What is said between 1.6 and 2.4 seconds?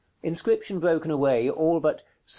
but "ST.